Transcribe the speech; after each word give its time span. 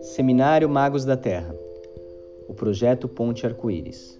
Seminário 0.00 0.68
Magos 0.68 1.04
da 1.04 1.16
Terra. 1.16 1.54
O 2.48 2.54
projeto 2.54 3.08
Ponte 3.08 3.46
Arco-Íris. 3.46 4.18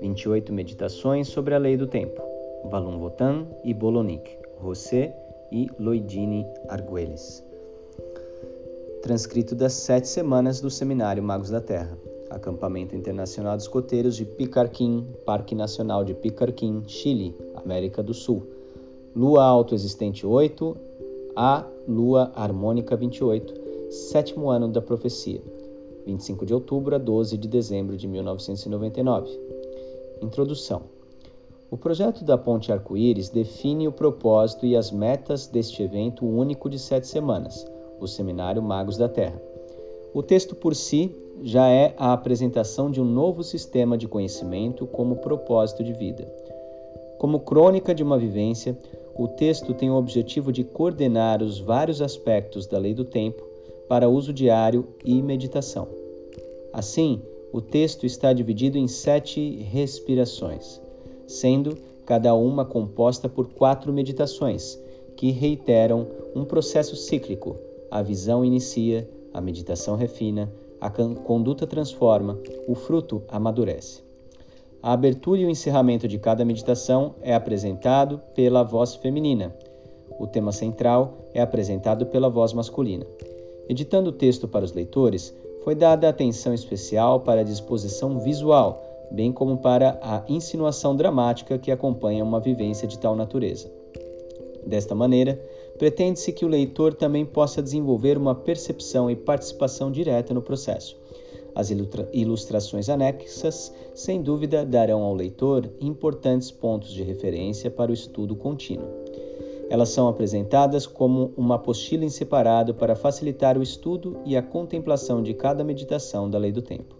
28 0.00 0.52
meditações 0.52 1.28
sobre 1.28 1.54
a 1.54 1.58
lei 1.58 1.76
do 1.76 1.86
tempo. 1.86 2.20
Valum 2.70 2.98
Votan 2.98 3.46
e 3.62 3.74
Bolonic, 3.74 4.38
José 4.62 5.14
e 5.52 5.68
Loidine 5.78 6.46
Arguelles. 6.68 7.44
Transcrito 9.02 9.54
das 9.54 9.74
sete 9.74 10.08
semanas 10.08 10.60
do 10.60 10.70
Seminário 10.70 11.22
Magos 11.22 11.50
da 11.50 11.60
Terra. 11.60 11.98
Acampamento 12.30 12.96
Internacional 12.96 13.56
dos 13.56 13.68
Coteiros 13.68 14.16
de 14.16 14.24
Picarquim, 14.24 15.06
Parque 15.24 15.54
Nacional 15.54 16.04
de 16.04 16.14
Picarquim, 16.14 16.82
Chile, 16.86 17.36
América 17.54 18.02
do 18.02 18.14
Sul. 18.14 18.42
Lua 19.14 19.44
autoexistente 19.44 20.26
8, 20.26 20.76
a 21.36 21.66
Lua 21.88 22.32
harmônica 22.34 22.96
28 22.96 23.90
sétimo 23.90 24.50
ano 24.50 24.68
da 24.68 24.80
profecia, 24.80 25.40
25 26.06 26.46
de 26.46 26.54
outubro 26.54 26.94
a 26.94 26.98
12 26.98 27.36
de 27.36 27.48
dezembro 27.48 27.96
de 27.96 28.06
1999. 28.06 29.30
Introdução. 30.22 30.82
O 31.70 31.76
projeto 31.76 32.24
da 32.24 32.38
Ponte 32.38 32.70
Arco-Íris 32.70 33.28
define 33.28 33.88
o 33.88 33.92
propósito 33.92 34.64
e 34.64 34.76
as 34.76 34.90
metas 34.90 35.46
deste 35.46 35.82
evento 35.82 36.24
único 36.24 36.68
de 36.68 36.78
sete 36.78 37.06
semanas, 37.06 37.66
o 38.00 38.06
Seminário 38.06 38.62
Magos 38.62 38.96
da 38.96 39.08
Terra. 39.08 39.40
O 40.12 40.22
texto 40.22 40.54
por 40.54 40.74
si 40.74 41.10
já 41.42 41.68
é 41.68 41.94
a 41.98 42.12
apresentação 42.12 42.90
de 42.90 43.00
um 43.00 43.04
novo 43.04 43.42
sistema 43.42 43.98
de 43.98 44.06
conhecimento 44.06 44.86
como 44.86 45.16
propósito 45.16 45.82
de 45.82 45.92
vida. 45.92 46.24
Como 47.18 47.40
crônica 47.40 47.94
de 47.94 48.02
uma 48.02 48.18
vivência, 48.18 48.78
o 49.16 49.28
texto 49.28 49.72
tem 49.72 49.90
o 49.90 49.96
objetivo 49.96 50.52
de 50.52 50.64
coordenar 50.64 51.42
os 51.42 51.60
vários 51.60 52.02
aspectos 52.02 52.66
da 52.66 52.78
lei 52.78 52.94
do 52.94 53.04
tempo 53.04 53.42
para 53.88 54.08
uso 54.08 54.32
diário 54.32 54.86
e 55.04 55.22
meditação. 55.22 55.86
Assim, 56.72 57.22
o 57.52 57.60
texto 57.60 58.04
está 58.04 58.32
dividido 58.32 58.76
em 58.76 58.88
sete 58.88 59.56
respirações, 59.70 60.80
sendo 61.26 61.76
cada 62.04 62.34
uma 62.34 62.64
composta 62.64 63.28
por 63.28 63.46
quatro 63.48 63.92
meditações, 63.92 64.78
que 65.16 65.30
reiteram 65.30 66.08
um 66.34 66.44
processo 66.44 66.96
cíclico. 66.96 67.56
A 67.90 68.02
visão 68.02 68.44
inicia, 68.44 69.08
a 69.32 69.40
meditação 69.40 69.96
refina, 69.96 70.52
a 70.80 70.90
conduta 70.90 71.66
transforma, 71.66 72.38
o 72.66 72.74
fruto 72.74 73.22
amadurece. 73.28 74.03
A 74.84 74.92
abertura 74.92 75.40
e 75.40 75.46
o 75.46 75.50
encerramento 75.50 76.06
de 76.06 76.18
cada 76.18 76.44
meditação 76.44 77.14
é 77.22 77.34
apresentado 77.34 78.20
pela 78.34 78.62
voz 78.62 78.94
feminina. 78.94 79.50
O 80.20 80.26
tema 80.26 80.52
central 80.52 81.26
é 81.32 81.40
apresentado 81.40 82.04
pela 82.04 82.28
voz 82.28 82.52
masculina. 82.52 83.06
Editando 83.66 84.10
o 84.10 84.12
texto 84.12 84.46
para 84.46 84.62
os 84.62 84.74
leitores, 84.74 85.34
foi 85.62 85.74
dada 85.74 86.06
atenção 86.06 86.52
especial 86.52 87.20
para 87.20 87.40
a 87.40 87.44
disposição 87.44 88.20
visual, 88.20 88.84
bem 89.10 89.32
como 89.32 89.56
para 89.56 89.98
a 90.02 90.22
insinuação 90.28 90.94
dramática 90.94 91.56
que 91.56 91.72
acompanha 91.72 92.22
uma 92.22 92.38
vivência 92.38 92.86
de 92.86 92.98
tal 92.98 93.16
natureza. 93.16 93.72
Desta 94.66 94.94
maneira, 94.94 95.40
pretende-se 95.78 96.30
que 96.30 96.44
o 96.44 96.48
leitor 96.48 96.92
também 96.92 97.24
possa 97.24 97.62
desenvolver 97.62 98.18
uma 98.18 98.34
percepção 98.34 99.10
e 99.10 99.16
participação 99.16 99.90
direta 99.90 100.34
no 100.34 100.42
processo. 100.42 101.02
As 101.54 101.70
ilustrações 102.12 102.88
anexas, 102.88 103.72
sem 103.94 104.20
dúvida, 104.20 104.64
darão 104.66 105.02
ao 105.02 105.14
leitor 105.14 105.70
importantes 105.80 106.50
pontos 106.50 106.92
de 106.92 107.02
referência 107.02 107.70
para 107.70 107.92
o 107.92 107.94
estudo 107.94 108.34
contínuo. 108.34 108.88
Elas 109.70 109.90
são 109.90 110.08
apresentadas 110.08 110.86
como 110.86 111.32
uma 111.36 111.54
apostila 111.54 112.04
em 112.04 112.10
separado 112.10 112.74
para 112.74 112.96
facilitar 112.96 113.56
o 113.56 113.62
estudo 113.62 114.18
e 114.24 114.36
a 114.36 114.42
contemplação 114.42 115.22
de 115.22 115.32
cada 115.32 115.64
meditação 115.64 116.28
da 116.28 116.38
lei 116.38 116.52
do 116.52 116.60
tempo. 116.60 116.96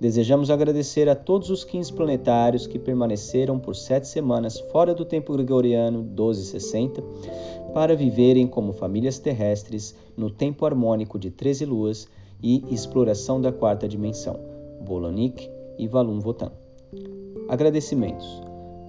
Desejamos 0.00 0.50
agradecer 0.50 1.08
a 1.08 1.14
todos 1.14 1.50
os 1.50 1.62
15 1.62 1.92
planetários 1.92 2.66
que 2.66 2.78
permaneceram 2.78 3.58
por 3.60 3.76
sete 3.76 4.08
semanas 4.08 4.58
fora 4.58 4.92
do 4.92 5.04
tempo 5.04 5.32
gregoriano 5.32 6.02
1260 6.02 7.02
para 7.72 7.94
viverem 7.94 8.46
como 8.46 8.72
famílias 8.72 9.18
terrestres 9.18 9.94
no 10.16 10.30
tempo 10.30 10.66
harmônico 10.66 11.18
de 11.18 11.30
13 11.30 11.64
luas 11.64 12.08
e 12.44 12.62
exploração 12.70 13.40
da 13.40 13.50
quarta 13.50 13.88
dimensão, 13.88 14.38
Bolonik 14.82 15.50
e 15.78 15.88
Valum 15.88 16.20
Votan. 16.20 16.52
Agradecimentos. 17.48 18.42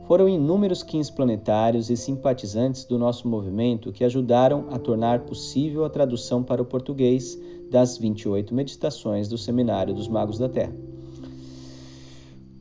Foram 0.08 0.28
inúmeros 0.28 0.84
15 0.84 1.14
planetários 1.14 1.90
e 1.90 1.96
simpatizantes 1.96 2.84
do 2.84 3.00
nosso 3.00 3.30
movimento 3.30 3.94
que 3.94 4.04
ajudaram 4.04 4.68
a 4.72 4.78
tornar 4.78 5.22
possível 5.22 5.86
a 5.86 5.90
tradução 5.90 6.44
para 6.44 6.62
o 6.62 6.66
português 6.66 7.40
das 7.72 7.98
28 7.98 8.54
meditações 8.54 9.30
do 9.30 9.38
Seminário 9.38 9.94
dos 9.94 10.10
Magos 10.10 10.38
da 10.38 10.50
Terra. 10.50 10.76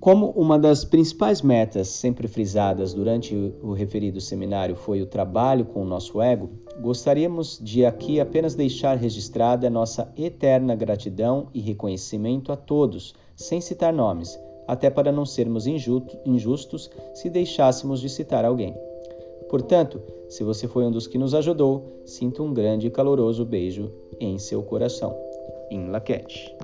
Como 0.05 0.33
uma 0.33 0.59
das 0.59 0.85
principais 0.85 1.41
metas 1.41 1.89
sempre 1.89 2.29
frisadas 2.29 2.93
durante 2.93 3.35
o 3.63 3.73
referido 3.73 4.21
seminário 4.21 4.77
foi 4.77 5.01
o 5.01 5.07
trabalho 5.07 5.65
com 5.65 5.81
o 5.81 5.87
nosso 5.87 6.21
ego, 6.21 6.51
gostaríamos 6.79 7.59
de 7.59 7.87
aqui 7.87 8.21
apenas 8.21 8.55
deixar 8.55 8.99
registrada 8.99 9.71
nossa 9.71 10.13
eterna 10.15 10.75
gratidão 10.75 11.49
e 11.55 11.61
reconhecimento 11.63 12.53
a 12.53 12.57
todos, 12.57 13.15
sem 13.35 13.63
citar 13.63 13.95
nomes, 13.95 14.39
até 14.69 14.91
para 14.91 15.11
não 15.11 15.25
sermos 15.25 15.67
injustos 15.67 16.91
se 17.15 17.31
deixássemos 17.31 17.99
de 17.99 18.11
citar 18.11 18.45
alguém. 18.45 18.77
Portanto, 19.49 20.03
se 20.29 20.45
você 20.45 20.69
foi 20.69 20.85
um 20.85 20.91
dos 20.91 21.07
que 21.07 21.17
nos 21.17 21.35
ajudou, 21.35 22.03
sinta 22.05 22.43
um 22.43 22.53
grande 22.53 22.89
e 22.89 22.91
caloroso 22.91 23.43
beijo 23.43 23.91
em 24.21 24.39
seu 24.39 24.63
coração. 24.65 25.17
In 25.71 25.87
Laquete. 25.87 26.55